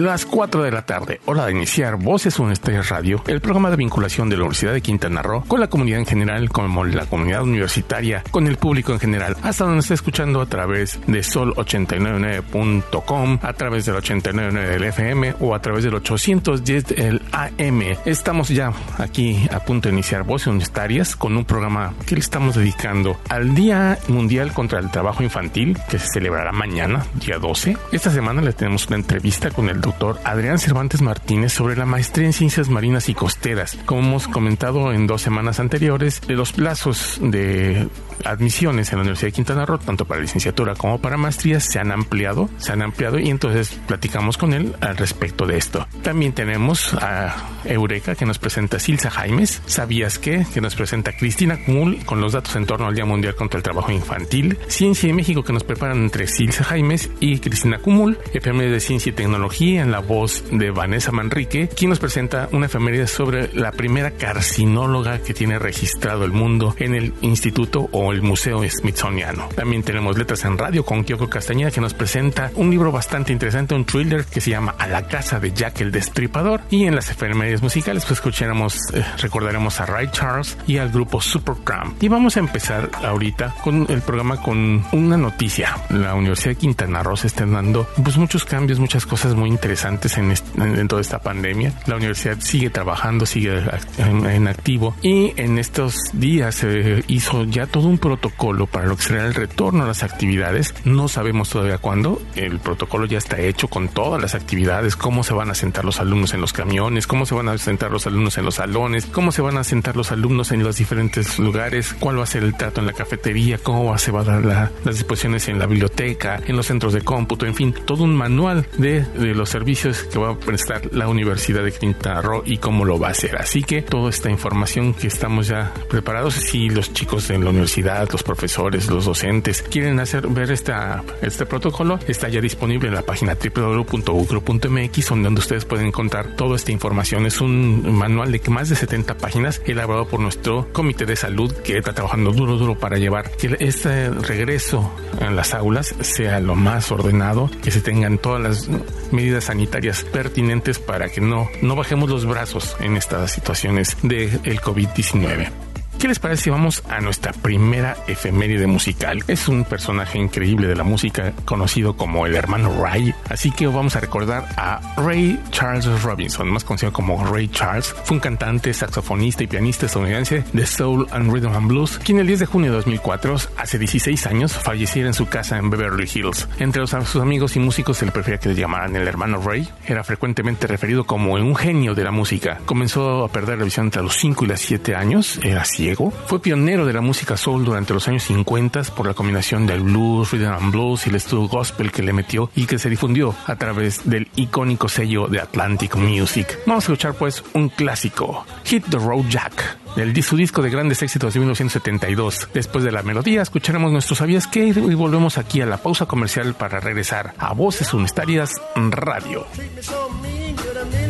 [0.00, 4.30] Las 4 de la tarde, hora de iniciar Voces Universitarias Radio, el programa de vinculación
[4.30, 8.24] de la Universidad de Quintana Roo con la comunidad en general, con la comunidad universitaria,
[8.30, 13.84] con el público en general, hasta donde está escuchando a través de sol899.com, a través
[13.84, 17.82] del 899 del FM o a través del 810 del AM.
[18.06, 22.54] Estamos ya aquí a punto de iniciar Voces Universitarias con un programa que le estamos
[22.54, 27.76] dedicando al Día Mundial contra el Trabajo Infantil, que se celebrará mañana, día 12.
[27.92, 29.89] Esta semana le tenemos una entrevista con el doctor
[30.24, 33.76] Adrián Cervantes Martínez sobre la maestría en ciencias marinas y costeras.
[33.86, 37.88] Como hemos comentado en dos semanas anteriores, de los plazos de
[38.24, 41.92] admisiones en la Universidad de Quintana Roo, tanto para licenciatura como para maestría, se han
[41.92, 45.86] ampliado, se han ampliado y entonces platicamos con él al respecto de esto.
[46.02, 47.34] También tenemos a
[47.64, 50.46] Eureka que nos presenta Silsa Jaimes, ¿sabías qué?
[50.52, 53.62] que nos presenta Cristina Cumul con los datos en torno al Día Mundial contra el
[53.62, 58.72] Trabajo Infantil, Ciencia y México que nos preparan entre Silsa Jaimes y Cristina Cumul, efemérides
[58.72, 63.06] de Ciencia y Tecnología en la voz de Vanessa Manrique, quien nos presenta una efeméride
[63.06, 68.62] sobre la primera carcinóloga que tiene registrado el mundo en el instituto o el Museo
[68.68, 69.48] Smithsoniano.
[69.54, 73.74] También tenemos Letras en Radio con Kyoko Castañeda que nos presenta un libro bastante interesante,
[73.74, 76.60] un thriller que se llama A la casa de Jack el Destripador.
[76.70, 81.20] Y en las efemérides musicales pues escucharemos, eh, recordaremos a Ray Charles y al grupo
[81.20, 82.02] Supertramp.
[82.02, 85.76] Y vamos a empezar ahorita con el programa con una noticia.
[85.88, 89.69] La Universidad de Quintana Roo está dando pues muchos cambios, muchas cosas muy interesantes
[90.16, 91.72] en, en, toda esta pandemia.
[91.86, 93.62] La universidad sigue trabajando, sigue
[93.98, 98.96] en, en activo y en estos días se hizo ya todo un protocolo para lo
[98.96, 100.74] que será el retorno a las actividades.
[100.84, 102.20] No sabemos todavía cuándo.
[102.34, 106.00] El protocolo ya está hecho con todas las actividades, cómo se van a sentar los
[106.00, 109.32] alumnos en los camiones, cómo se van a sentar los alumnos en los salones, cómo
[109.32, 112.54] se van a sentar los alumnos en los diferentes lugares, cuál va a ser el
[112.54, 116.56] trato en la cafetería, cómo se va a dar las disposiciones en la biblioteca, en
[116.56, 120.30] los centros de cómputo, en fin, todo un manual de, de los servicios que va
[120.30, 123.36] a prestar la Universidad de Quintana Roo y cómo lo va a hacer.
[123.36, 128.08] Así que toda esta información que estamos ya preparados, si los chicos en la universidad
[128.10, 133.02] los profesores, los docentes quieren hacer ver esta, este protocolo, está ya disponible en la
[133.02, 137.26] página www.ucro.mx donde ustedes pueden encontrar toda esta información.
[137.26, 141.76] Es un manual de más de 70 páginas elaborado por nuestro comité de salud que
[141.76, 146.90] está trabajando duro, duro para llevar que este regreso a las aulas sea lo más
[146.90, 148.70] ordenado, que se tengan todas las
[149.12, 154.60] medidas sanitarias pertinentes para que no, no bajemos los brazos en estas situaciones del el
[154.60, 155.69] COVID-19.
[156.00, 159.22] ¿Qué les parece si vamos a nuestra primera efeméride musical?
[159.28, 163.96] Es un personaje increíble de la música conocido como el hermano Ray, así que vamos
[163.96, 167.94] a recordar a Ray Charles Robinson, más conocido como Ray Charles.
[168.04, 172.26] Fue un cantante, saxofonista y pianista estadounidense de soul and rhythm and blues, quien el
[172.26, 176.48] 10 de junio de 2004, hace 16 años, falleciera en su casa en Beverly Hills.
[176.58, 179.68] Entre sus amigos y músicos se le prefería que le llamaran el hermano Ray.
[179.84, 182.58] Era frecuentemente referido como un genio de la música.
[182.64, 186.40] Comenzó a perder la visión entre los 5 y los 7 años, era ciego fue
[186.40, 190.52] pionero de la música soul durante los años 50 por la combinación del blues, rhythm
[190.52, 194.08] and blues y el estudio gospel que le metió y que se difundió a través
[194.08, 196.58] del icónico sello de Atlantic Music.
[196.66, 201.02] Vamos a escuchar pues un clásico, Hit the Road Jack, del su disco de grandes
[201.02, 202.48] éxitos de 1972.
[202.52, 206.54] Después de la melodía escucharemos nuestros sabías que y volvemos aquí a la pausa comercial
[206.54, 209.46] para regresar a Voces Unistarias Radio.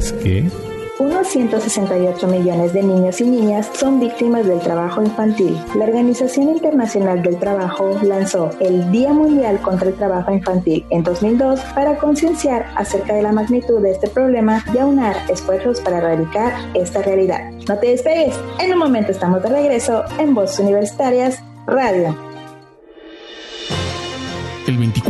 [0.00, 0.14] ¿Sabías.
[0.98, 5.58] Unos 168 millones de niños y niñas son víctimas del trabajo infantil.
[5.74, 11.60] La Organización Internacional del Trabajo lanzó el Día Mundial contra el Trabajo Infantil en 2002
[11.74, 17.02] para concienciar acerca de la magnitud de este problema y aunar esfuerzos para erradicar esta
[17.02, 17.50] realidad.
[17.68, 22.31] No te despegues, en un momento estamos de regreso en Voces Universitarias Radio.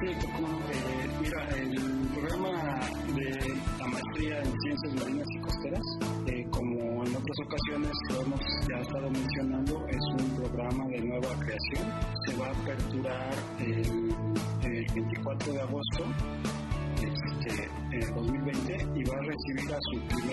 [0.00, 1.76] Sí, como, eh, mira, el
[2.14, 2.48] programa
[3.14, 5.82] de la maestría en ciencias marinas y costeras,
[6.26, 11.28] eh, como en otras ocasiones lo hemos ya estado mencionando, es un programa de nueva
[11.40, 11.92] creación.
[12.26, 14.14] Se va a aperturar el,
[14.94, 16.04] 24 de agosto
[16.96, 20.29] este, 2020 y va a recibir a su primer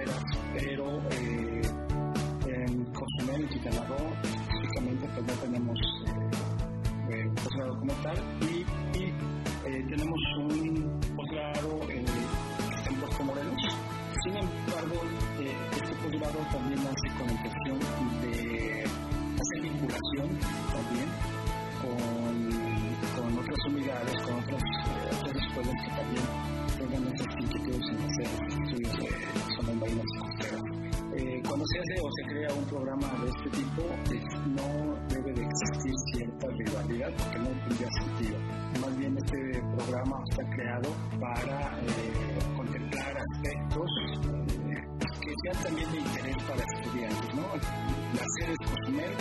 [0.00, 0.39] with us.
[31.60, 33.82] cuando se hace o se crea un programa de este tipo,
[34.56, 38.38] no debe de existir cierta rivalidad porque no tendría sentido.
[38.80, 40.88] Más bien este programa está creado
[41.20, 44.88] para eh, contemplar aspectos eh,
[45.20, 47.34] que sean también de interés para estudiantes.
[47.34, 47.44] ¿no?
[48.16, 49.12] La sede es Cozumel,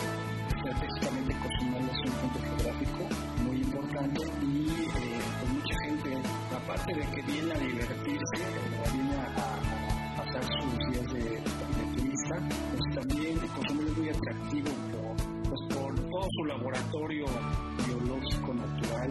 [0.48, 3.01] estratégicamente Cozumel es un punto geográfico
[3.43, 6.10] muy importante y eh, pues mucha gente,
[6.55, 8.38] aparte de que viene a divertirse,
[8.93, 9.79] viene a,
[10.19, 11.88] pasar sus días de, de
[12.29, 14.69] pues también el consumo es muy atractivo
[15.50, 17.25] pues, por, todo su laboratorio
[17.88, 19.09] biológico natural.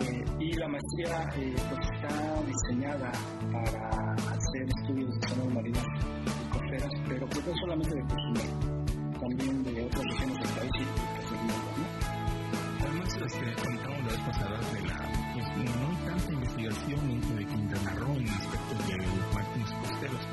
[0.00, 3.12] Eh, y la maestría eh, pues, está diseñada
[3.52, 5.84] para hacer estudios de zonas marinas
[6.26, 10.84] y costeras, pero pues, no solamente de Cozumel, también de otras regiones del país y
[11.14, 11.70] pues, del mundo.
[11.78, 12.84] ¿no?
[12.84, 14.98] Además, este, la vez pasada de la,
[15.32, 18.96] pues, no hay tanta investigación de Quintana Roo en aspectos de
[19.32, 20.31] parques costeros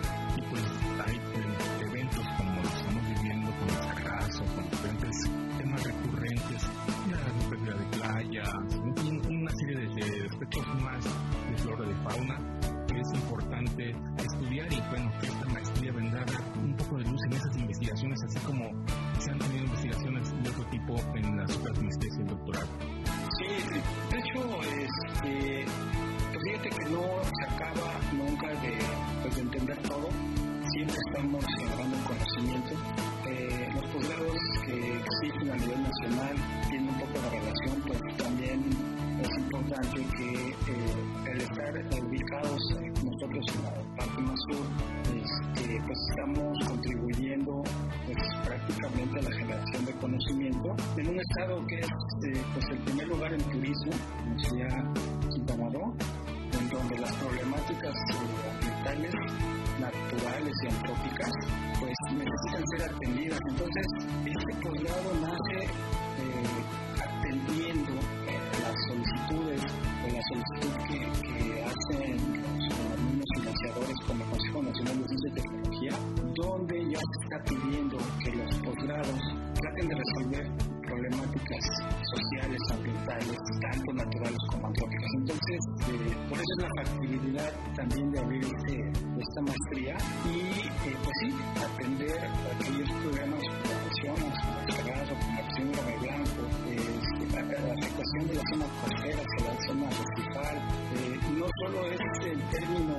[10.39, 12.39] aspectos más de flora de fauna
[12.87, 16.25] que es importante estudiar y bueno, que esta maestría vendrá
[16.63, 18.63] un poco de luz en esas investigaciones, así como
[19.19, 22.67] se han tenido investigaciones de otro tipo en las otras maestrías y doctorado.
[23.37, 23.45] Sí,
[24.11, 25.65] de hecho, este,
[26.31, 27.03] pues fíjate que no
[27.37, 28.77] se acaba nunca de,
[29.21, 30.09] pues, de entender todo,
[30.71, 32.75] siempre estamos generando conocimiento.
[33.27, 36.35] Eh, los posgrados que existen a nivel nacional
[36.69, 38.88] tienen un poco de relación pues también
[39.21, 44.65] es importante que eh, estar ubicados eh, nosotros en la parte más sur,
[45.15, 47.63] este, pues estamos contribuyendo
[48.05, 52.77] pues, prácticamente a la generación de conocimiento en un estado que es eh, pues el
[52.79, 54.93] primer lugar en turismo, como sea
[55.29, 55.69] Quintana
[56.59, 59.13] en donde las problemáticas eh, ambientales,
[59.79, 61.31] naturales y antrópicas
[61.79, 63.39] pues necesitan ser atendidas.
[63.49, 63.85] Entonces,
[64.25, 66.59] este poblado nace eh,
[67.01, 67.93] atendiendo
[69.29, 69.61] solicitudes
[70.03, 72.17] o la solicitud que, hacen
[73.17, 75.91] los financiadores como Consejo Nacional de Ciencia y Tecnología,
[76.35, 79.19] donde ya se está pidiendo que los posgrados
[79.61, 81.63] traten de resolver problemáticas
[82.15, 85.09] sociales, ambientales, tanto naturales como antrópicas.
[85.17, 85.59] Entonces,
[85.89, 91.15] eh, por eso es la factibilidad también de abrir este, esta maestría y, eh, pues
[91.21, 92.17] sí, atender
[92.55, 93.58] aquellos programas
[97.99, 100.55] de la zona costera hacia la zona recifal.
[101.37, 102.95] no solo es el término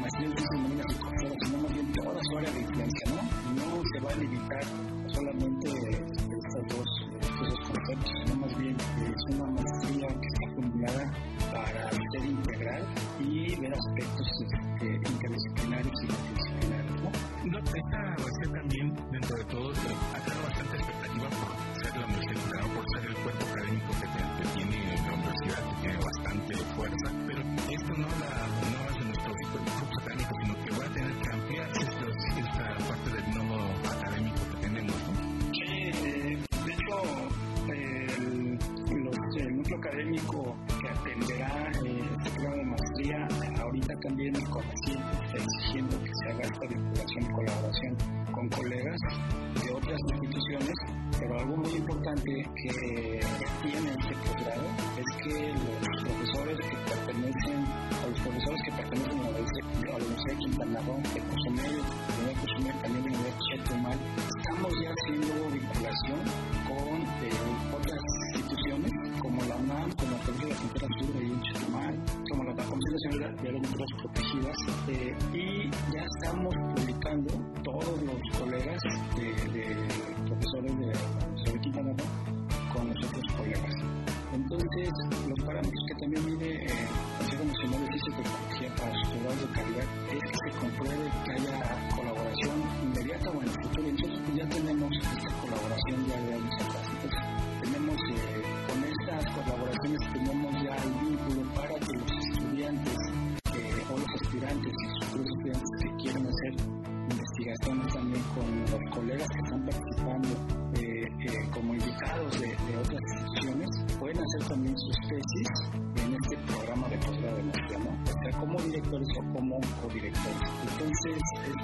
[0.00, 3.22] maestría en ciencias y costeras, sino más bien toda su área de influencia, ¿no?
[3.54, 4.64] No se va a limitar
[5.06, 6.17] solamente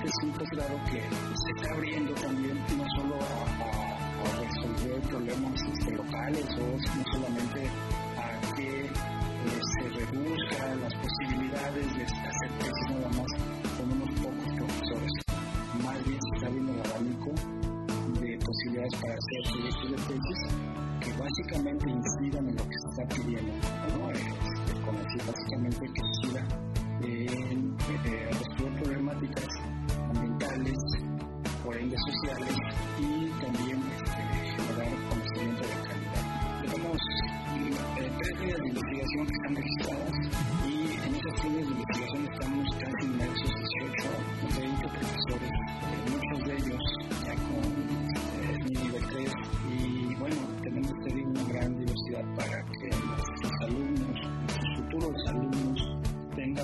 [0.04, 2.03] es un posgrado que se está abriendo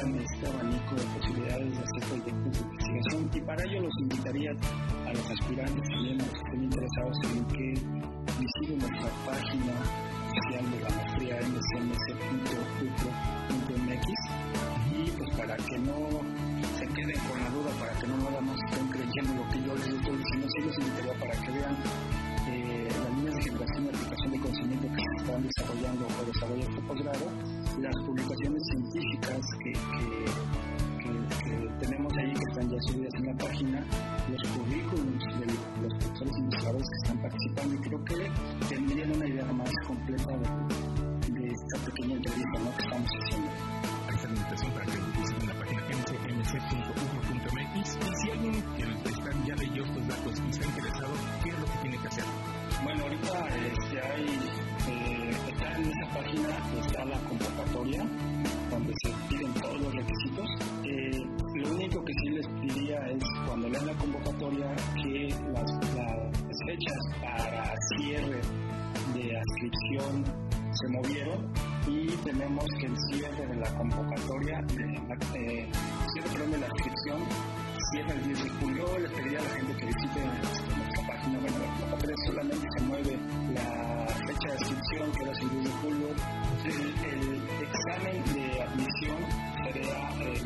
[0.00, 3.30] este abanico de posibilidades de hacer proyectos de investigación.
[3.34, 4.50] Y para ello los invitaría
[5.06, 7.66] a los aspirantes también que estén interesados en que
[8.40, 9.74] visiten nuestra página
[10.30, 12.60] oficial de la maestría mcmc.upro.mx
[14.90, 15.96] y pues para que no
[16.78, 19.74] se queden con la duda, para que no nada más estén creyendo lo que yo
[19.76, 21.76] les estoy diciendo, sí los invitaría para que vean
[22.48, 26.70] eh, las líneas de generación y aplicación de conocimiento que se están desarrollando o desarrollan
[26.70, 27.26] este posgrado,
[27.78, 30.24] las publicaciones científicas que, que,
[30.98, 31.10] que,
[31.44, 33.84] que tenemos ahí, que están ya subidas en la página,
[34.28, 35.46] los currículums de
[35.82, 38.30] los profesores investigadores que están participando, y creo que
[38.68, 42.76] tendrían una idea más completa de, de esta pequeña entrevista ¿no?
[42.76, 43.50] que estamos haciendo.
[44.08, 49.54] Hay la invitación para que visiten la página mcmc.ujo.mx y si alguien que está ya
[49.54, 51.12] leyó estos datos y está interesado,
[51.42, 52.24] ¿qué es lo que tiene que hacer?
[52.82, 54.26] Bueno, ahorita este, hay,
[54.88, 56.48] eh, está en esa página
[56.80, 57.18] está la
[72.40, 75.68] tenemos que el cierre de la convocatoria, de la, eh,
[76.14, 77.20] cierre de la inscripción
[77.92, 78.98] cierra el 10 de julio.
[78.98, 81.58] Le pediría a la gente que visite nuestra página, bueno,
[81.90, 83.09] la solamente se mueve
[84.90, 86.08] inscripción, que 10 de julio.
[86.64, 89.16] El, examen de admisión
[89.64, 90.42] sería el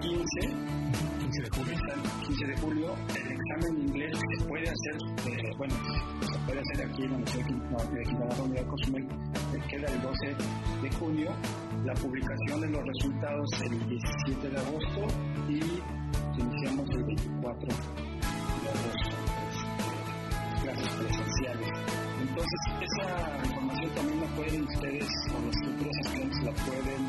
[0.00, 0.72] 15
[1.20, 1.76] 15 de julio.
[2.26, 4.96] 15 de julio, el examen de inglés se puede hacer,
[5.26, 5.74] eh, bueno,
[6.20, 9.06] se puede hacer aquí en la Universidad de Quintana de Cozumel,
[9.68, 10.26] queda el 12
[10.82, 11.30] de junio,
[11.84, 15.06] la publicación de los resultados el 17 de agosto
[15.48, 15.60] y
[16.40, 19.16] iniciamos el 24 de agosto,
[20.62, 21.71] clases presenciales.
[22.32, 25.04] Entonces, esa información también la pueden ustedes,
[25.36, 27.02] o los futuros estudiantes la pueden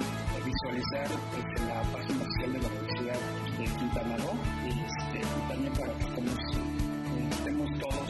[0.43, 1.07] visualizar
[1.55, 3.19] en la página oficial de la Universidad
[3.57, 4.35] de Quintana Roo
[4.67, 8.09] y, este, también para que estemos, eh, estemos todos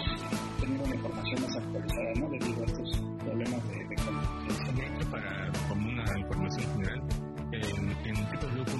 [0.60, 2.30] teniendo la información más actualizada ¿no?
[2.30, 2.90] debido a estos
[3.20, 5.52] problemas de, de para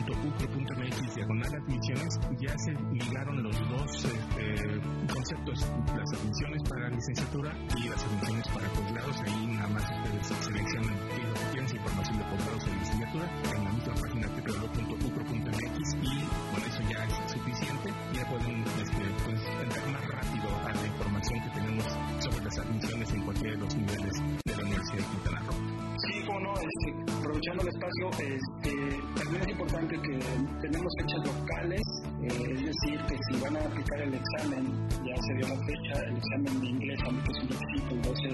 [0.06, 4.82] www.ucro.mx diagonal admisiones ya se ligaron los dos este,
[5.14, 9.22] conceptos, las admisiones para licenciatura y las admisiones para posgrados.
[9.22, 10.96] Ahí nada más ustedes seleccionan
[11.38, 13.64] si quieren información de posgrados en licenciatura en
[26.60, 28.74] este, aprovechando el espacio, este,
[29.16, 30.20] también es importante que
[30.62, 31.82] tenemos fechas locales,
[32.22, 35.94] eh, es decir, que si van a aplicar el examen, ya se dio la fecha,
[36.08, 38.28] el examen de inglés, aunque es un requisito el 12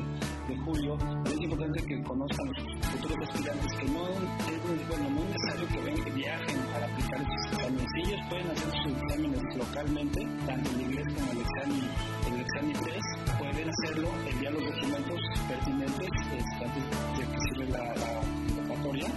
[0.50, 2.58] de julio, es importante que conozcan los
[2.92, 7.22] futuros estudiantes que no es, bueno, no es necesario que, ven, que viajen para aplicar
[7.22, 7.88] estos exámenes.
[8.06, 11.82] Ellos pueden hacer sus exámenes localmente, tanto el inglés como el examen,
[12.28, 16.84] el examen 3, pueden hacerlo, enviar los documentos pertinentes este, antes
[17.18, 18.22] de que sirve la, la
[18.56, 19.08] convocatoria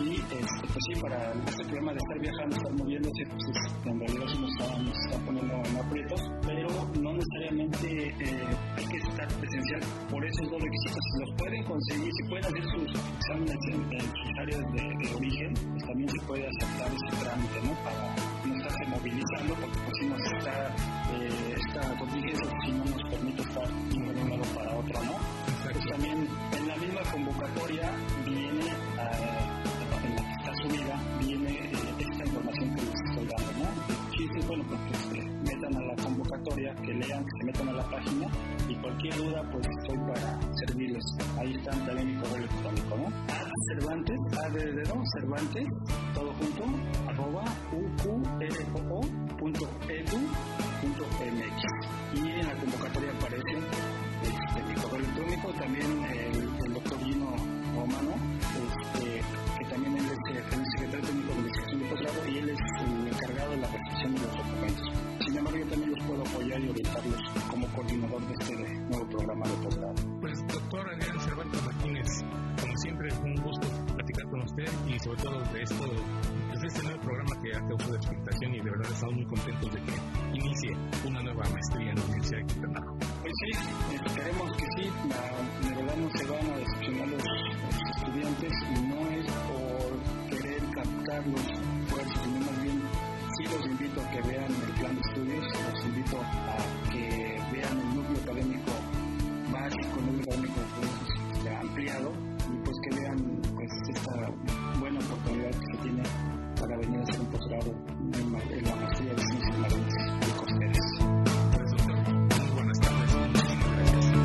[0.00, 3.44] y este, pues sí, para este problema de estar viajando, estar moviéndose, pues
[3.84, 6.68] en realidad sí nos está, nos está poniendo en aprietos, pero
[7.00, 11.04] no necesariamente eh, hay que estar presencial por esos dos requisitos.
[11.04, 15.14] Si los pueden conseguir, si pueden hacer sus exámenes en, en sus áreas de, de,
[15.14, 17.72] origen, pues también se puede aceptar ese trámite, ¿no?
[17.84, 20.74] Para no estarse movilizando, porque pues si nos está
[21.12, 25.39] eh, esta contingencia, pues si no nos permite estar de un lado para otro, ¿no?
[36.76, 38.26] Que lean, que se metan a la página
[38.68, 41.04] y cualquier duda pues estoy para servirles.
[41.38, 43.06] Ahí está también mi correo electrónico, ¿no?
[43.06, 45.66] A Cervantes, A de dedo, Cervantes,
[46.14, 46.64] todo junto,
[47.08, 48.40] arroba uqro.edu.mx
[52.14, 53.58] y en la convocatoria aparece
[54.22, 57.36] este, mi correo electrónico, también el, el doctor Gino
[57.74, 58.12] Romano,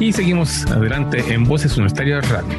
[0.06, 2.56] Y seguimos adelante en Voces Universitarias Radio.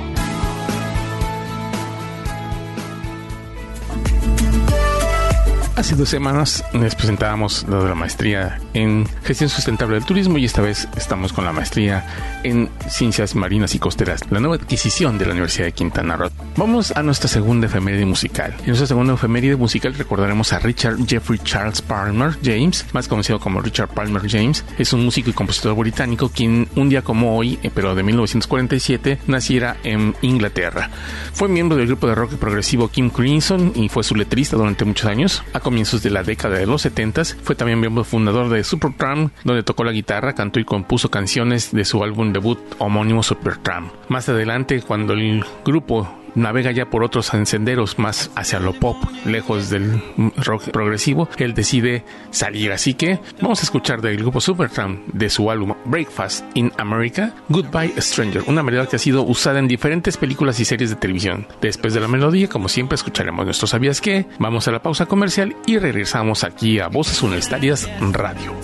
[5.76, 10.44] Hace dos semanas les presentábamos lo de la maestría en gestión sustentable del turismo y
[10.44, 12.04] esta vez estamos con la maestría
[12.46, 16.30] en ciencias marinas y costeras, la nueva adquisición de la Universidad de Quintana Roo.
[16.56, 18.54] Vamos a nuestra segunda efeméride musical.
[18.60, 23.60] En nuestra segunda efeméride musical recordaremos a Richard Jeffrey Charles Palmer James, más conocido como
[23.60, 24.64] Richard Palmer James.
[24.78, 29.76] Es un músico y compositor británico quien un día como hoy, pero de 1947, naciera
[29.82, 30.90] en Inglaterra.
[31.32, 35.06] Fue miembro del grupo de rock progresivo Kim Crimson y fue su letrista durante muchos
[35.06, 35.42] años.
[35.52, 39.62] A comienzos de la década de los 70 fue también miembro fundador de Supertramp, donde
[39.62, 43.92] tocó la guitarra, cantó y compuso canciones de su álbum debut homónimo Supertramp.
[44.08, 49.70] Más adelante, cuando el grupo navega ya por otros senderos más hacia lo pop, lejos
[49.70, 50.02] del
[50.36, 52.72] rock progresivo, él decide salir.
[52.72, 57.94] Así que vamos a escuchar del grupo Supertramp de su álbum Breakfast in America, Goodbye
[58.00, 61.46] Stranger, una melodía que ha sido usada en diferentes películas y series de televisión.
[61.62, 64.26] Después de la melodía, como siempre, escucharemos nuestro ¿Sabías qué?
[64.38, 68.54] Vamos a la pausa comercial y regresamos aquí a Voces Universitarias Radio.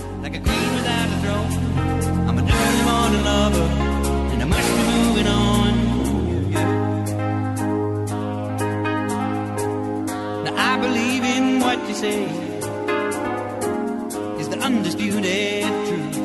[14.62, 16.18] Undisputed truth.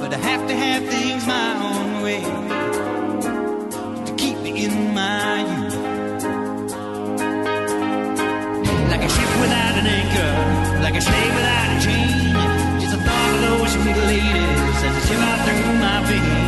[0.00, 2.20] But I have to have things my own way
[4.06, 5.74] to keep me in my youth.
[8.90, 12.13] Like a ship without an anchor, like a slave without a chain
[13.86, 16.43] and ladies, until I through my veins.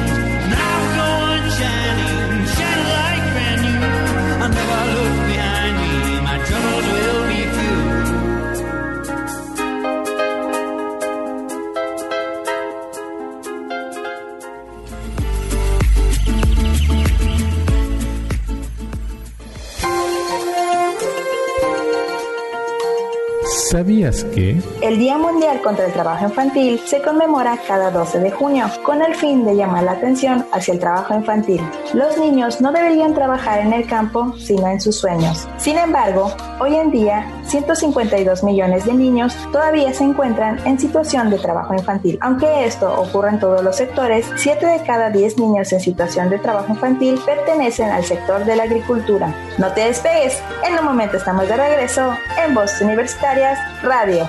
[23.71, 24.63] ¿Sabías que?
[24.81, 29.17] El Día Mundial contra el Trabajo Infantil se conmemora cada 12 de junio con el
[29.17, 31.61] fin de llamar la atención hacia el trabajo infantil.
[31.93, 35.49] Los niños no deberían trabajar en el campo sino en sus sueños.
[35.57, 41.39] Sin embargo, hoy en día 152 millones de niños todavía se encuentran en situación de
[41.39, 42.19] trabajo infantil.
[42.21, 46.39] Aunque esto ocurra en todos los sectores, 7 de cada 10 niños en situación de
[46.39, 49.35] trabajo infantil pertenecen al sector de la agricultura.
[49.59, 52.15] No te despegues, en un momento estamos de regreso
[52.45, 54.29] en Voz Universitarias Radio.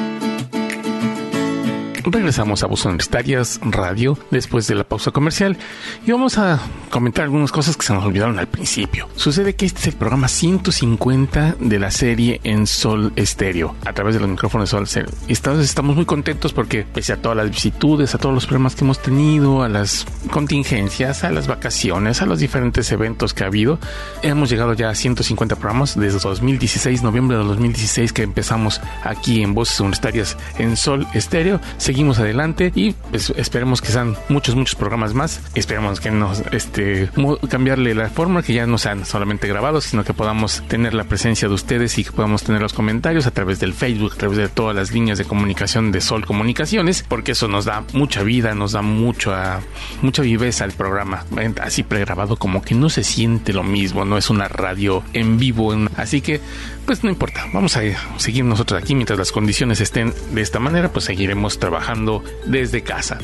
[2.11, 5.55] Regresamos a Voces Universitarias Radio después de la pausa comercial
[6.05, 9.07] y vamos a comentar algunas cosas que se nos olvidaron al principio.
[9.15, 14.15] Sucede que este es el programa 150 de la serie en Sol Estéreo a través
[14.15, 15.61] de los micrófonos de Sol Estéreo.
[15.61, 19.01] Estamos muy contentos porque pese a todas las vicitudes, a todos los problemas que hemos
[19.01, 23.79] tenido, a las contingencias, a las vacaciones, a los diferentes eventos que ha habido,
[24.21, 29.53] hemos llegado ya a 150 programas desde 2016, noviembre de 2016 que empezamos aquí en
[29.53, 31.61] Voces Universitarias en Sol Estéreo.
[31.77, 35.41] Seguimos adelante y pues, esperemos que sean muchos, muchos programas más.
[35.55, 37.09] Esperemos que nos este,
[37.49, 41.47] cambiarle la forma, que ya no sean solamente grabados, sino que podamos tener la presencia
[41.47, 44.49] de ustedes y que podamos tener los comentarios a través del Facebook, a través de
[44.49, 48.73] todas las líneas de comunicación de Sol Comunicaciones, porque eso nos da mucha vida, nos
[48.73, 49.33] da mucho,
[50.01, 51.25] mucha viveza al programa.
[51.61, 55.75] Así pregrabado, como que no se siente lo mismo, no es una radio en vivo.
[55.95, 56.41] Así que,
[56.85, 57.81] pues no importa, vamos a
[58.17, 63.19] seguir nosotros aquí mientras las condiciones estén de esta manera, pues seguiremos trabajando desde casa.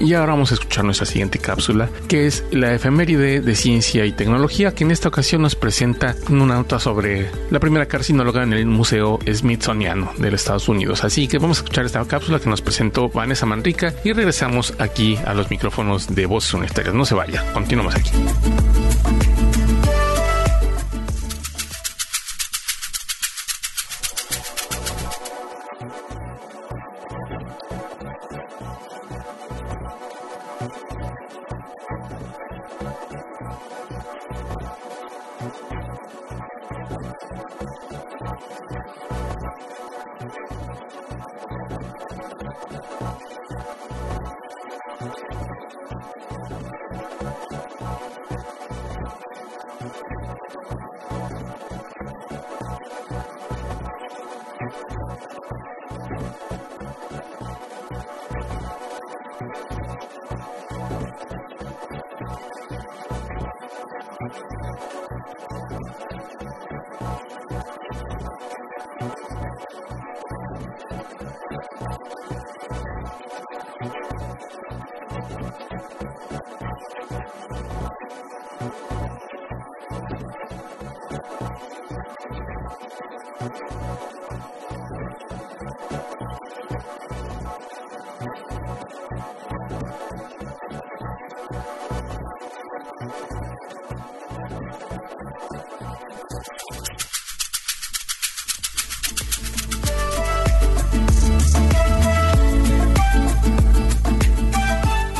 [0.00, 4.12] Y ahora vamos a escuchar nuestra siguiente cápsula, que es la efeméride de ciencia y
[4.12, 8.66] tecnología, que en esta ocasión nos presenta una nota sobre la primera carcinóloga en el
[8.66, 11.04] Museo Smithsoniano de los Estados Unidos.
[11.04, 15.18] Así que vamos a escuchar esta cápsula que nos presentó Vanessa Manrica y regresamos aquí
[15.24, 16.94] a los micrófonos de Voces Universitarias.
[16.94, 18.10] No se vaya, continuamos aquí.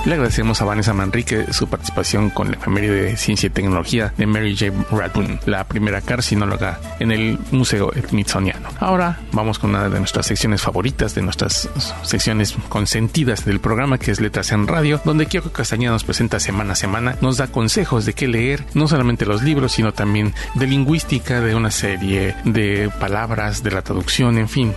[0.05, 4.27] Le agradecemos a Vanessa Manrique su participación con la efeméride de Ciencia y Tecnología de
[4.27, 4.73] Mary J.
[4.91, 8.69] Radbourne, la primera carcinóloga en el Museo Smithsoniano.
[8.81, 11.69] Ahora vamos con una de nuestras secciones favoritas, de nuestras
[12.03, 16.73] secciones consentidas del programa, que es Letras en Radio, donde Kyoko Castañeda nos presenta semana
[16.73, 20.67] a semana, nos da consejos de qué leer, no solamente los libros, sino también de
[20.67, 24.75] lingüística, de una serie de palabras, de la traducción, en fin,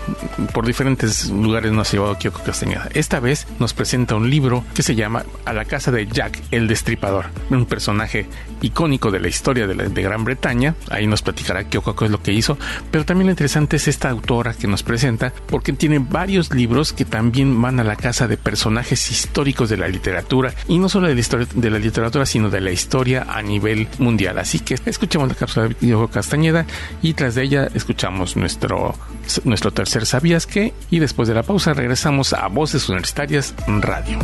[0.54, 2.90] por diferentes lugares nos ha llevado Kyoko Castañeda.
[2.94, 5.15] Esta vez nos presenta un libro que se llama
[5.46, 8.28] a la casa de Jack el Destripador, un personaje
[8.62, 10.76] icónico de la historia de, Gran Bretaña.
[10.90, 12.58] Ahí nos platicará Kyoko es lo que hizo,
[12.92, 17.06] pero también lo interesante es esta autora que nos presenta porque tiene varios libros que
[17.06, 21.14] también van a la casa de personajes históricos de la literatura y no solo de
[21.14, 24.38] la historia de la literatura, sino de la historia a nivel mundial.
[24.40, 26.66] Así que escuchemos la cápsula de Kyoko Castañeda
[27.02, 28.96] y tras de ella escuchamos nuestro,
[29.44, 34.20] nuestro tercer Sabías que y después de la pausa regresamos a Voces Universitarias Radio.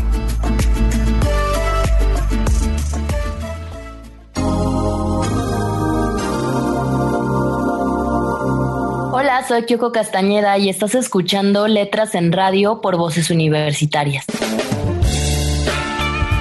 [9.22, 14.26] Hola, soy Kyoko Castañeda y estás escuchando Letras en Radio por Voces Universitarias.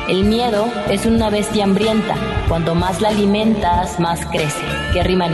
[0.08, 2.16] El miedo es una bestia hambrienta.
[2.48, 4.64] Cuanto más la alimentas, más crece.
[4.94, 5.28] Que rima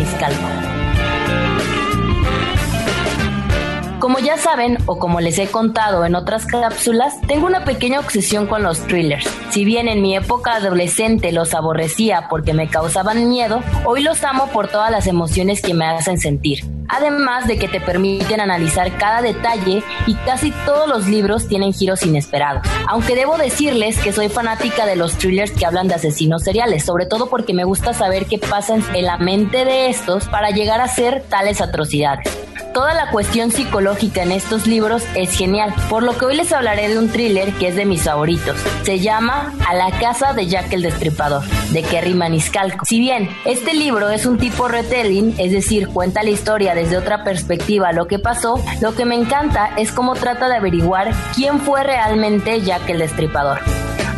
[4.16, 8.46] Como ya saben, o como les he contado en otras cápsulas, tengo una pequeña obsesión
[8.46, 9.28] con los thrillers.
[9.50, 14.46] Si bien en mi época adolescente los aborrecía porque me causaban miedo, hoy los amo
[14.54, 16.64] por todas las emociones que me hacen sentir.
[16.88, 22.02] Además de que te permiten analizar cada detalle y casi todos los libros tienen giros
[22.02, 22.66] inesperados.
[22.88, 27.04] Aunque debo decirles que soy fanática de los thrillers que hablan de asesinos seriales, sobre
[27.04, 30.84] todo porque me gusta saber qué pasa en la mente de estos para llegar a
[30.84, 32.45] hacer tales atrocidades.
[32.76, 36.90] Toda la cuestión psicológica en estos libros es genial, por lo que hoy les hablaré
[36.90, 38.54] de un thriller que es de mis favoritos.
[38.82, 42.84] Se llama A la casa de Jack el Destripador, de Kerry Maniscalco.
[42.84, 47.24] Si bien este libro es un tipo retelling, es decir, cuenta la historia desde otra
[47.24, 51.82] perspectiva lo que pasó, lo que me encanta es cómo trata de averiguar quién fue
[51.82, 53.60] realmente Jack el Destripador.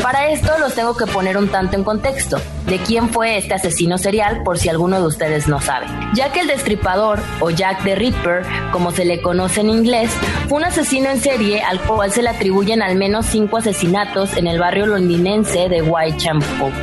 [0.03, 3.98] Para esto los tengo que poner un tanto en contexto de quién fue este asesino
[3.98, 5.87] serial por si alguno de ustedes no sabe.
[6.14, 10.11] Jack el Destripador o Jack the Ripper, como se le conoce en inglés,
[10.48, 14.46] fue un asesino en serie al cual se le atribuyen al menos cinco asesinatos en
[14.46, 16.28] el barrio londinense de Whitechapel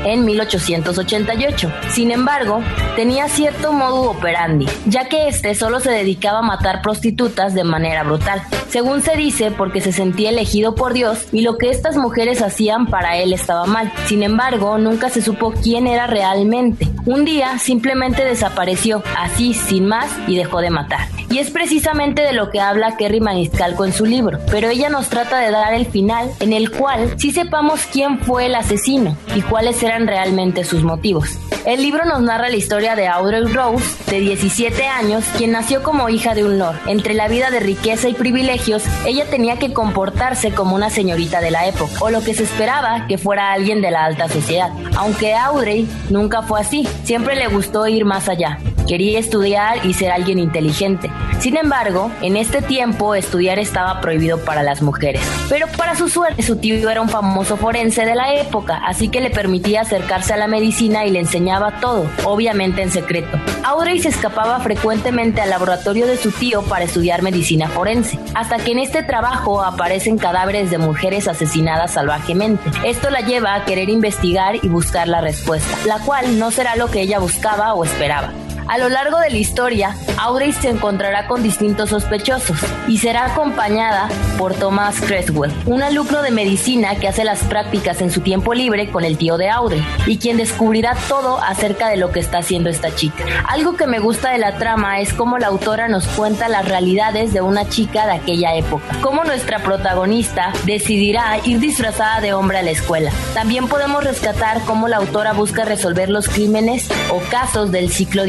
[0.05, 1.71] en 1888.
[1.91, 2.61] Sin embargo,
[2.95, 8.03] tenía cierto modo operandi, ya que este solo se dedicaba a matar prostitutas de manera
[8.03, 12.41] brutal, según se dice porque se sentía elegido por Dios y lo que estas mujeres
[12.41, 13.91] hacían para él estaba mal.
[14.07, 16.87] Sin embargo, nunca se supo quién era realmente.
[17.05, 21.07] Un día simplemente desapareció, así, sin más, y dejó de matar.
[21.29, 25.09] Y es precisamente de lo que habla Kerry Maniscalco en su libro, pero ella nos
[25.09, 29.41] trata de dar el final en el cual sí sepamos quién fue el asesino y
[29.41, 31.37] cuáles eran realmente sus motivos.
[31.65, 36.09] El libro nos narra la historia de Audrey Rose, de 17 años, quien nació como
[36.09, 36.77] hija de un lord.
[36.85, 41.49] Entre la vida de riqueza y privilegios, ella tenía que comportarse como una señorita de
[41.49, 44.69] la época, o lo que se esperaba que fuera alguien de la alta sociedad.
[44.95, 45.64] Aunque Audrey
[46.09, 48.59] nunca fue así, siempre le gustó ir más allá.
[48.87, 51.09] Quería estudiar y ser alguien inteligente.
[51.39, 55.21] Sin embargo, en este tiempo estudiar estaba prohibido para las mujeres.
[55.49, 59.21] Pero para su suerte, su tío era un famoso forense de la época, así que
[59.21, 63.39] le permitía acercarse a la medicina y le enseñaba todo, obviamente en secreto.
[63.63, 68.71] Audrey se escapaba frecuentemente al laboratorio de su tío para estudiar medicina forense, hasta que
[68.71, 72.69] en este trabajo aparecen cadáveres de mujeres asesinadas salvajemente.
[72.83, 76.87] Esto la lleva a querer investigar y buscar la respuesta, la cual no será lo
[76.87, 78.31] que ella buscaba o esperaba.
[78.67, 84.09] A lo largo de la historia, Audrey se encontrará con distintos sospechosos y será acompañada
[84.39, 88.89] por Thomas Creswell, un alumno de medicina que hace las prácticas en su tiempo libre
[88.89, 92.69] con el tío de Audrey y quien descubrirá todo acerca de lo que está haciendo
[92.71, 93.23] esta chica.
[93.47, 97.33] Algo que me gusta de la trama es cómo la autora nos cuenta las realidades
[97.33, 102.63] de una chica de aquella época, cómo nuestra protagonista decidirá ir disfrazada de hombre a
[102.63, 103.11] la escuela.
[103.35, 108.23] También podemos rescatar cómo la autora busca resolver los crímenes o casos del ciclo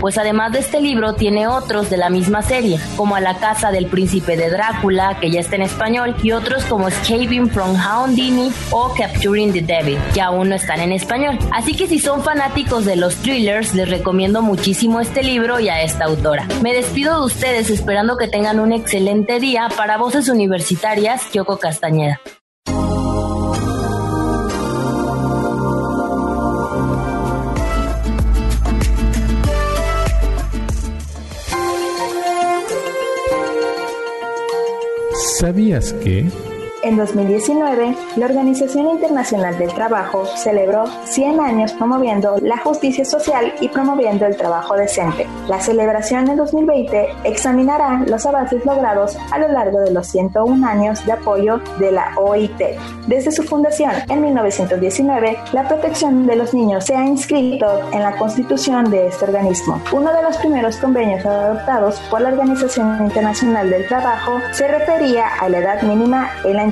[0.00, 3.70] Pues además de este libro tiene otros de la misma serie, como A la casa
[3.70, 8.50] del príncipe de Drácula, que ya está en español, y otros como Escaping from Houdini
[8.70, 11.38] o Capturing the Devil, que aún no están en español.
[11.52, 15.82] Así que si son fanáticos de los thrillers, les recomiendo muchísimo este libro y a
[15.82, 16.46] esta autora.
[16.60, 22.20] Me despido de ustedes esperando que tengan un excelente día para Voces Universitarias, Kyoko Castañeda.
[35.42, 36.51] ¿Sabías que...
[36.82, 43.68] En 2019, la Organización Internacional del Trabajo celebró 100 años promoviendo la justicia social y
[43.68, 45.28] promoviendo el trabajo decente.
[45.46, 51.06] La celebración en 2020 examinará los avances logrados a lo largo de los 101 años
[51.06, 52.60] de apoyo de la OIT.
[53.06, 58.16] Desde su fundación en 1919, la protección de los niños se ha inscrito en la
[58.16, 59.80] constitución de este organismo.
[59.92, 65.48] Uno de los primeros convenios adoptados por la Organización Internacional del Trabajo se refería a
[65.48, 66.71] la edad mínima en la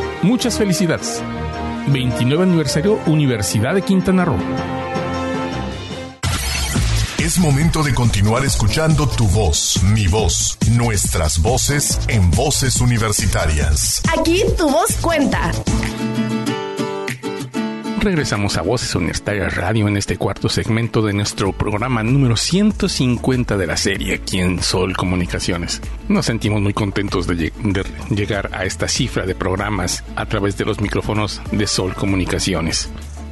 [0.23, 1.21] Muchas felicidades.
[1.87, 4.37] 29 aniversario Universidad de Quintana Roo.
[7.17, 14.01] Es momento de continuar escuchando tu voz, mi voz, nuestras voces en voces universitarias.
[14.17, 15.51] Aquí tu voz cuenta.
[18.01, 23.67] Regresamos a Voces Universitarias Radio en este cuarto segmento de nuestro programa número 150 de
[23.67, 25.83] la serie aquí en Sol Comunicaciones.
[26.09, 30.65] Nos sentimos muy contentos de, de, llegar a esta cifra de programas a través de
[30.65, 32.89] los micrófonos de Sol Comunicaciones.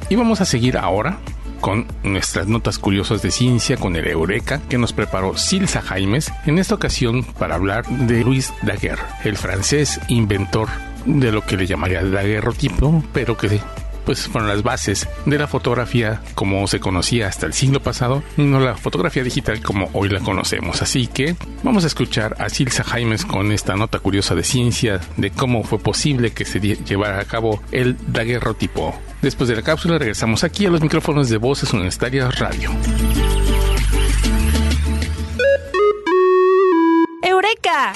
[0.08, 1.18] Y vamos a seguir ahora
[1.60, 6.60] con nuestras notas curiosas de ciencia con el Eureka que nos preparó Silsa Jaimes, en
[6.60, 10.68] esta ocasión para hablar de Louis Daguerre, el francés inventor
[11.06, 13.60] de lo que le llamaría daguerrotipo, pero que
[14.04, 18.60] pues fueron las bases de la fotografía como se conocía hasta el siglo pasado, no
[18.60, 20.82] la fotografía digital como hoy la conocemos.
[20.82, 25.30] Así que vamos a escuchar a Silsa Jaimes con esta nota curiosa de ciencia de
[25.30, 28.94] cómo fue posible que se llevara a cabo el daguerrotipo.
[29.22, 32.70] Después de la cápsula regresamos aquí a los micrófonos de Voces Universitarias Radio.
[37.22, 37.92] ¡Eureka!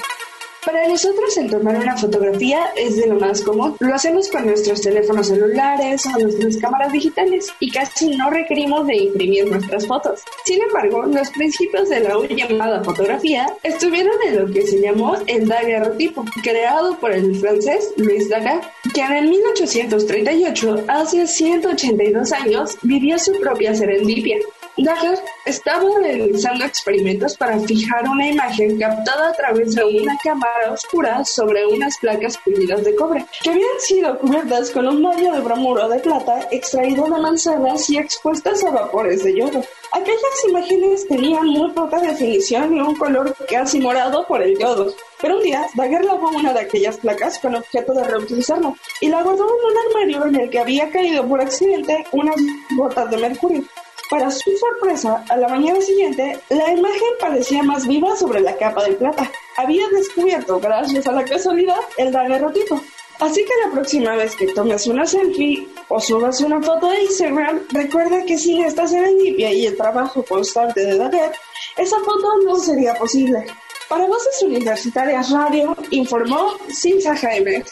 [0.65, 3.77] Para nosotros el tomar una fotografía es de lo más común.
[3.81, 8.97] Lo hacemos con nuestros teléfonos celulares o nuestras cámaras digitales y casi no requerimos de
[8.97, 10.23] imprimir nuestras fotos.
[10.47, 15.17] Sin embargo, los principios de la hoy llamada fotografía estuvieron en lo que se llamó
[15.27, 18.63] el daguerrotipo, creado por el francés Louis Daguerre,
[18.95, 24.39] quien en 1838, hace 182 años, vivió su propia serendipia.
[24.77, 31.25] Daguerre estaba realizando experimentos para fijar una imagen captada a través de una cámara oscura
[31.25, 35.89] sobre unas placas pulidas de cobre, que habían sido cubiertas con un mallo de bromuro
[35.89, 39.63] de plata extraído de manzanas y expuestas a vapores de yodo.
[39.93, 44.93] Aquellas imágenes tenían muy poca definición y un color casi morado por el yodo.
[45.21, 49.23] Pero un día, Daguerre lavó una de aquellas placas con objeto de reutilizarlo y la
[49.23, 52.37] guardó en un armario en el que había caído por accidente unas
[52.77, 53.65] gotas de mercurio.
[54.11, 58.85] Para su sorpresa, a la mañana siguiente, la imagen parecía más viva sobre la capa
[58.85, 59.31] de plata.
[59.57, 62.81] Había descubierto, gracias a la casualidad, el daguerrotipo.
[63.21, 67.61] Así que la próxima vez que tomes una selfie o subas una foto de Instagram,
[67.71, 71.35] recuerda que sin esta serendipia y el trabajo constante de Daguerre,
[71.77, 73.47] esa foto no sería posible.
[73.89, 77.65] Para Voces Universitarias Radio, informó Cinza Jaime.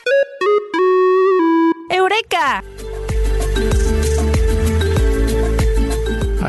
[1.88, 2.62] ¡Eureka!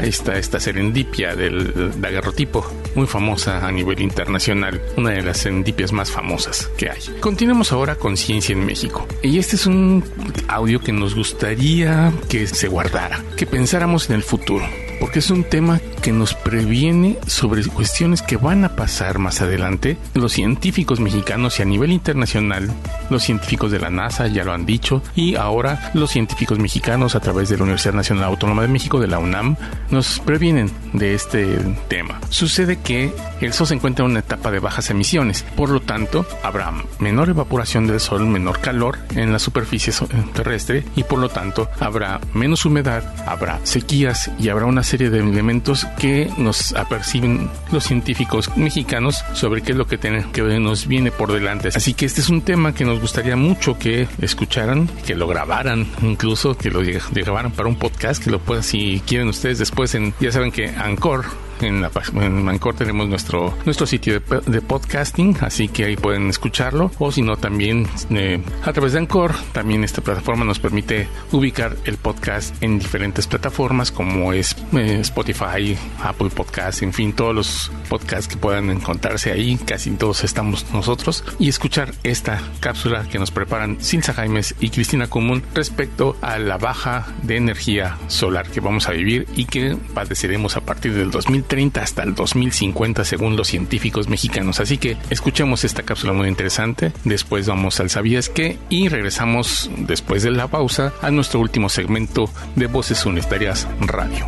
[0.03, 6.11] Está esta serendipia del daguerrotipo, muy famosa a nivel internacional, una de las serendipias más
[6.11, 6.99] famosas que hay.
[7.21, 9.07] Continuemos ahora con Ciencia en México.
[9.21, 10.03] Y este es un
[10.49, 14.65] audio que nos gustaría que se guardara, que pensáramos en el futuro
[15.03, 19.97] porque es un tema que nos previene sobre cuestiones que van a pasar más adelante.
[20.13, 22.69] Los científicos mexicanos y a nivel internacional,
[23.09, 27.21] los científicos de la NASA ya lo han dicho, y ahora los científicos mexicanos a
[27.21, 29.55] través de la Universidad Nacional Autónoma de México, de la UNAM,
[29.91, 32.19] nos previenen de este tema.
[32.29, 36.25] Sucede que el Sol se encuentra en una etapa de bajas emisiones, por lo tanto,
[36.43, 39.93] habrá menor evaporación del Sol, menor calor en la superficie
[40.33, 45.19] terrestre y por lo tanto habrá menos humedad, habrá sequías y habrá una serie de
[45.19, 50.87] elementos que nos aperciben los científicos mexicanos sobre qué es lo que, tiene, que nos
[50.87, 51.69] viene por delante.
[51.69, 55.87] Así que este es un tema que nos gustaría mucho que escucharan, que lo grabaran,
[56.01, 56.81] incluso que lo
[57.11, 60.69] grabaran para un podcast, que lo puedan, si quieren ustedes después en, ya saben que
[60.69, 61.25] Anchor
[61.61, 66.91] en, la, en Mancor tenemos nuestro, nuestro sitio de, podcasting, así que ahí pueden escucharlo.
[66.99, 71.75] O si no, también eh, a través de Anchor, también esta plataforma nos permite ubicar
[71.85, 77.71] el podcast en diferentes plataformas como es eh, Spotify, Apple Podcasts, en fin, todos los
[77.89, 83.31] podcasts que puedan encontrarse ahí, casi todos estamos nosotros, y escuchar esta cápsula que nos
[83.31, 88.87] preparan Silsa Jaimes y Cristina Común respecto a la baja de energía solar que vamos
[88.87, 91.11] a vivir y que padeceremos a partir del
[91.43, 94.59] 2030 hasta el 2050 según los científicos mexicanos.
[94.59, 100.23] Así que escuchemos esta cápsula muy interesante, después vamos al Sabías qué y regresamos después
[100.23, 104.27] de la pausa a nuestro último segmento de Voces Unitarias Radio.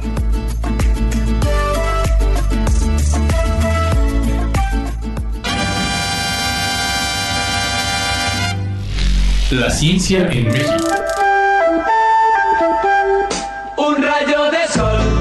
[9.51, 10.89] La ciencia en México.
[13.77, 15.14] Un rayo de sol,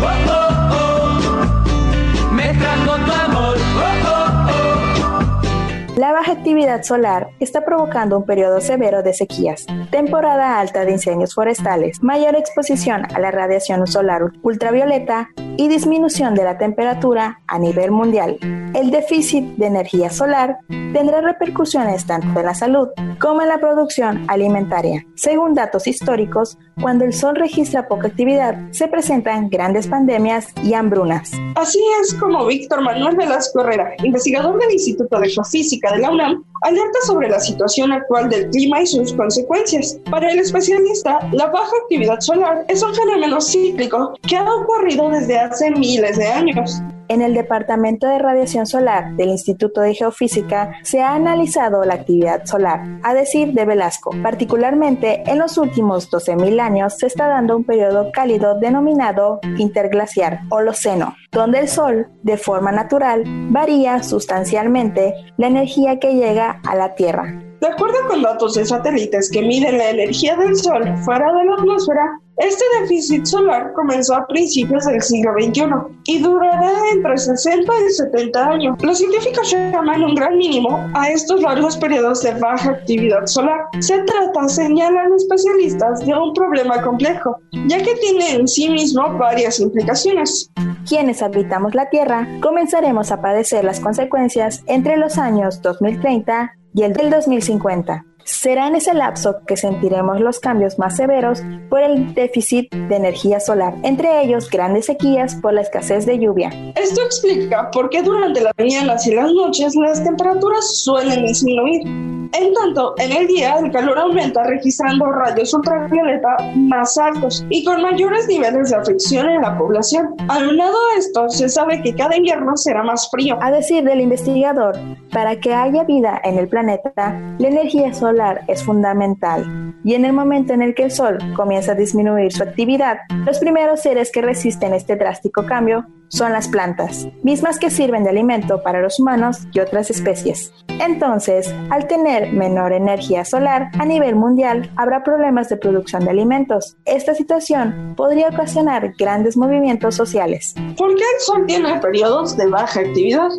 [6.34, 12.36] actividad solar está provocando un periodo severo de sequías, temporada alta de incendios forestales, mayor
[12.36, 18.38] exposición a la radiación solar ultravioleta y disminución de la temperatura a nivel mundial.
[18.74, 20.58] El déficit de energía solar
[20.92, 22.88] tendrá repercusiones tanto en la salud
[23.20, 25.04] como en la producción alimentaria.
[25.14, 31.30] Según datos históricos, cuando el Sol registra poca actividad, se presentan grandes pandemias y hambrunas.
[31.54, 36.23] Así es como Víctor Manuel Velasco Herrera, investigador del Instituto de Geofísica de la UNAM,
[36.62, 39.98] alerta sobre la situación actual del clima y sus consecuencias.
[40.10, 45.38] Para el especialista, la baja actividad solar es un fenómeno cíclico que ha ocurrido desde
[45.38, 46.82] hace miles de años.
[47.08, 52.46] En el Departamento de Radiación Solar del Instituto de Geofísica se ha analizado la actividad
[52.46, 54.10] solar, a decir de Velasco.
[54.22, 61.14] Particularmente en los últimos 12.000 años se está dando un periodo cálido denominado interglaciar, Holoceno,
[61.34, 67.42] donde el Sol, de forma natural, varía sustancialmente la energía que llega a la Tierra.
[67.60, 71.54] De acuerdo con datos de satélites que miden la energía del Sol fuera de la
[71.54, 75.66] atmósfera, este déficit solar comenzó a principios del siglo XXI
[76.06, 78.76] y durará entre 60 y 70 años.
[78.82, 83.60] Los científicos llaman un gran mínimo a estos largos periodos de baja actividad solar.
[83.78, 89.60] Se trata, señalan especialistas, de un problema complejo, ya que tiene en sí mismo varias
[89.60, 90.50] implicaciones.
[90.88, 96.92] Quienes habitamos la Tierra comenzaremos a padecer las consecuencias entre los años 2030 y el
[96.92, 98.04] del 2050.
[98.24, 103.38] Será en ese lapso que sentiremos los cambios más severos por el déficit de energía
[103.38, 106.50] solar, entre ellos grandes sequías por la escasez de lluvia.
[106.74, 111.82] Esto explica por qué durante las mañanas y las noches las temperaturas suelen disminuir.
[111.86, 117.82] En tanto, en el día el calor aumenta registrando rayos ultravioleta más altos y con
[117.82, 120.16] mayores niveles de afección en la población.
[120.28, 123.38] Aunado a esto, se sabe que cada invierno será más frío.
[123.40, 124.76] A decir del investigador,
[125.12, 128.13] para que haya vida en el planeta, la energía solar
[128.48, 132.42] es fundamental y en el momento en el que el Sol comienza a disminuir su
[132.42, 138.04] actividad, los primeros seres que resisten este drástico cambio son las plantas, mismas que sirven
[138.04, 140.52] de alimento para los humanos y otras especies.
[140.68, 146.76] Entonces, al tener menor energía solar a nivel mundial, habrá problemas de producción de alimentos.
[146.84, 150.54] Esta situación podría ocasionar grandes movimientos sociales.
[150.76, 153.30] ¿Por qué el Sol tiene periodos de baja actividad?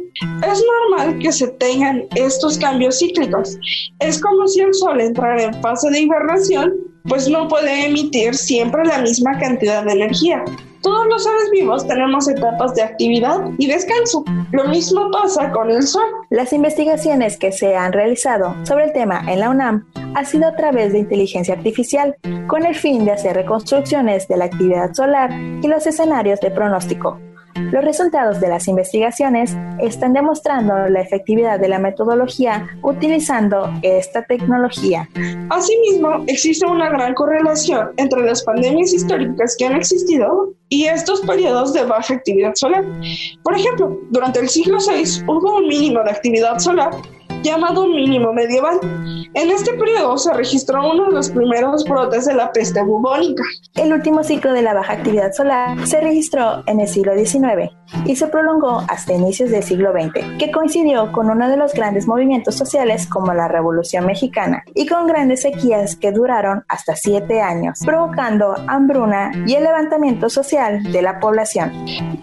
[0.46, 3.58] Es normal que se tengan estos cambios cíclicos.
[4.00, 6.74] Es como si el Sol entrara en fase de hibernación,
[7.08, 10.44] pues no puede emitir siempre la misma cantidad de energía.
[10.86, 14.24] Todos los seres vivos tenemos etapas de actividad y descanso.
[14.52, 16.06] Lo mismo pasa con el Sol.
[16.30, 20.56] Las investigaciones que se han realizado sobre el tema en la UNAM ha sido a
[20.56, 22.16] través de inteligencia artificial,
[22.46, 27.20] con el fin de hacer reconstrucciones de la actividad solar y los escenarios de pronóstico.
[27.56, 35.10] Los resultados de las investigaciones están demostrando la efectividad de la metodología utilizando esta tecnología.
[35.50, 41.74] Asimismo, existe una gran correlación entre las pandemias históricas que han existido y estos periodos
[41.74, 42.84] de baja actividad solar.
[43.44, 46.92] Por ejemplo, durante el siglo VI hubo un mínimo de actividad solar
[47.46, 48.80] llamado mínimo medieval.
[49.36, 53.44] En este periodo se registró uno de los primeros brotes de la peste bubónica.
[53.76, 57.72] El último ciclo de la baja actividad solar se registró en el siglo XIX
[58.06, 62.08] y se prolongó hasta inicios del siglo XX, que coincidió con uno de los grandes
[62.08, 67.80] movimientos sociales como la Revolución Mexicana y con grandes sequías que duraron hasta siete años,
[67.86, 71.72] provocando hambruna y el levantamiento social de la población.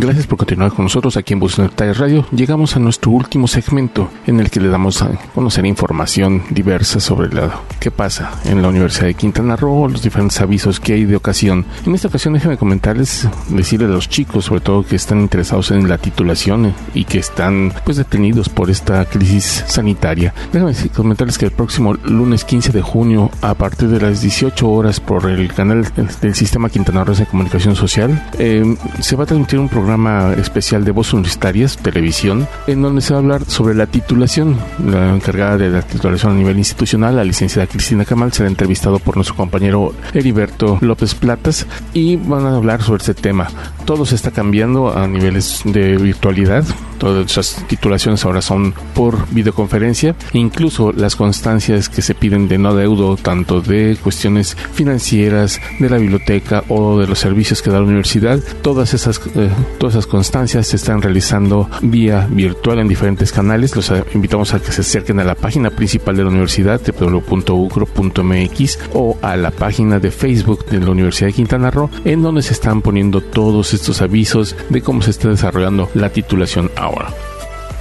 [0.00, 2.24] Gracias por continuar con nosotros aquí en Universitarias Radio.
[2.32, 7.28] Llegamos a nuestro último segmento en el que le damos a conocer información diversa sobre
[7.28, 11.16] la, qué pasa en la Universidad de Quintana Roo, los diferentes avisos que hay de
[11.16, 11.66] ocasión.
[11.84, 15.86] En esta ocasión déjenme comentarles, decirles a los chicos, sobre todo que están interesados en
[15.86, 20.32] la titulación y que están pues detenidos por esta crisis sanitaria.
[20.50, 24.98] Déjenme comentarles que el próximo lunes 15 de junio, a partir de las 18 horas
[24.98, 25.86] por el canal
[26.22, 28.64] del Sistema Quintana Roo de Comunicación Social, eh,
[29.00, 29.89] se va a transmitir un programa
[30.38, 34.56] especial de Voz Universitarias, televisión, en donde se va a hablar sobre la titulación.
[34.84, 39.16] La encargada de la titulación a nivel institucional, la licenciada Cristina Camal, será entrevistado por
[39.16, 43.48] nuestro compañero Heriberto López Platas y van a hablar sobre este tema.
[43.84, 46.64] Todo se está cambiando a niveles de virtualidad.
[46.98, 50.14] Todas esas titulaciones ahora son por videoconferencia.
[50.32, 55.96] Incluso las constancias que se piden de no deudo, tanto de cuestiones financieras, de la
[55.96, 60.66] biblioteca o de los servicios que da la universidad, todas esas eh, Todas esas constancias
[60.66, 63.74] se están realizando vía virtual en diferentes canales.
[63.74, 69.16] Los invitamos a que se acerquen a la página principal de la universidad, www.ucro.mx, o
[69.22, 72.82] a la página de Facebook de la Universidad de Quintana Roo, en donde se están
[72.82, 77.08] poniendo todos estos avisos de cómo se está desarrollando la titulación ahora.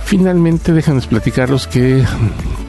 [0.06, 2.04] Finalmente, déjanos platicarlos que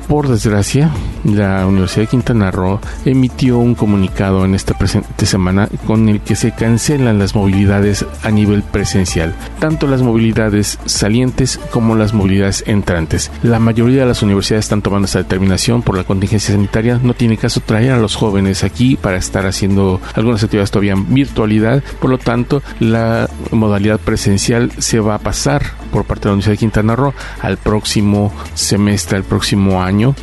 [0.08, 0.90] por desgracia,
[1.24, 6.36] la Universidad de Quintana Roo emitió un comunicado en esta presente semana con el que
[6.36, 13.30] se cancelan las movilidades a nivel presencial, tanto las movilidades salientes como las movilidades entrantes.
[13.42, 17.00] La mayoría de las universidades están tomando esta determinación por la contingencia sanitaria.
[17.02, 21.12] No tiene caso traer a los jóvenes aquí para estar haciendo algunas actividades todavía en
[21.12, 21.82] virtualidad.
[22.00, 25.62] Por lo tanto, la modalidad presencial se va a pasar
[25.92, 30.14] por parte de la Universidad de Quintana Roo al próximo semestre, al próximo año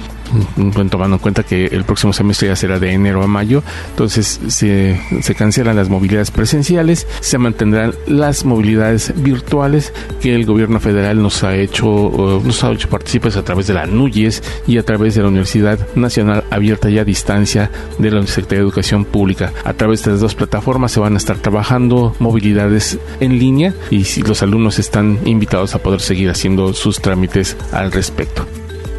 [0.90, 5.00] tomando en cuenta que el próximo semestre ya será de enero a mayo, entonces se,
[5.22, 11.44] se, cancelan las movilidades presenciales, se mantendrán las movilidades virtuales que el gobierno federal nos
[11.44, 15.22] ha hecho, nos ha hecho partícipes a través de la NUYES y a través de
[15.22, 19.54] la Universidad Nacional Abierta y a Distancia de la Secretaría de Educación Pública.
[19.64, 24.04] A través de las dos plataformas se van a estar trabajando movilidades en línea y
[24.22, 28.46] los alumnos están invitados a poder seguir haciendo sus trámites al respecto.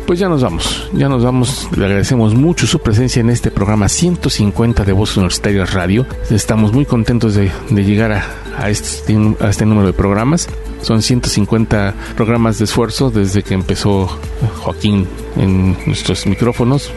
[0.08, 1.68] Pues ya nos vamos, ya nos vamos.
[1.76, 6.06] Le agradecemos mucho su presencia en este programa 150 de Voz Universitarias Radio.
[6.30, 8.22] Estamos muy contentos de, llegar
[8.66, 10.48] este, a este número de programas.
[10.80, 14.08] Son 150 programas de esfuerzo desde que empezó
[14.62, 15.06] Joaquín
[15.38, 16.92] en nuestros micrófonos,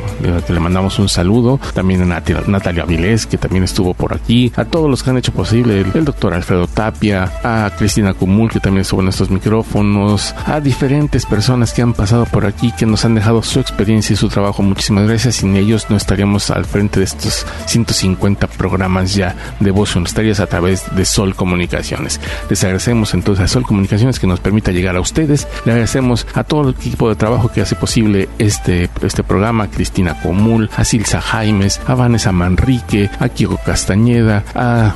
[0.45, 4.65] que le mandamos un saludo, también a Natalia Avilés, que también estuvo por aquí, a
[4.65, 8.81] todos los que han hecho posible, el, doctor Alfredo Tapia, a Cristina Cumul, que también
[8.81, 13.15] estuvo en estos micrófonos, a diferentes personas que han pasado por aquí, que nos han
[13.15, 14.63] dejado su experiencia y su trabajo.
[14.63, 15.35] Muchísimas gracias.
[15.35, 20.47] Sin ellos no estaríamos al frente de estos 150 programas ya de voz universitarias a
[20.47, 22.19] través de Sol Comunicaciones.
[22.49, 25.47] Les agradecemos entonces a Sol Comunicaciones que nos permita llegar a ustedes.
[25.65, 30.19] Le agradecemos a todo el equipo de trabajo que hace posible este, este programa, Cristina
[30.21, 34.95] Comul, a Silsa Jaimes, a Vanessa Manrique, a Kiko Castañeda, a,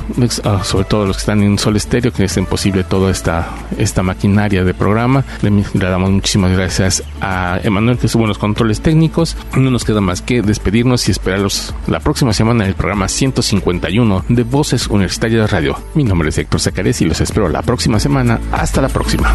[0.62, 4.64] sobre todo los que están en Sol Estéreo, que hacen posible toda esta, esta maquinaria
[4.64, 5.24] de programa.
[5.42, 9.36] Le, damos muchísimas gracias a Emanuel que estuvo en los controles técnicos.
[9.56, 14.24] No nos queda más que despedirnos y esperarlos la próxima semana en el programa 151
[14.28, 15.78] de Voces Universitarias Radio.
[15.94, 18.40] Mi nombre es Héctor Zacares y los espero la próxima semana.
[18.52, 19.34] Hasta la próxima.